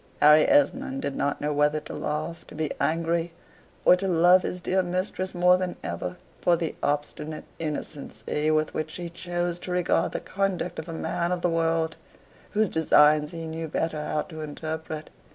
Harry 0.19 0.47
Esmond 0.47 0.99
did 0.99 1.15
not 1.15 1.39
know 1.39 1.53
whether 1.53 1.79
to 1.79 1.93
laugh, 1.93 2.43
to 2.47 2.55
be 2.55 2.71
angry, 2.81 3.33
or 3.85 3.95
to 3.95 4.07
love 4.07 4.41
his 4.41 4.59
dear 4.59 4.81
mistress 4.81 5.35
more 5.35 5.57
than 5.57 5.75
ever 5.83 6.17
for 6.41 6.55
the 6.55 6.73
obstinate 6.81 7.43
innocency 7.59 8.49
with 8.49 8.73
which 8.73 8.89
she 8.89 9.09
chose 9.11 9.59
to 9.59 9.69
regard 9.69 10.11
the 10.11 10.19
conduct 10.19 10.79
of 10.79 10.89
a 10.89 10.91
man 10.91 11.31
of 11.31 11.41
the 11.41 11.49
world, 11.51 11.97
whose 12.53 12.67
designs 12.67 13.29
he 13.29 13.45
knew 13.45 13.67
better 13.67 14.03
how 14.03 14.23
to 14.23 14.41
interpret. 14.41 15.11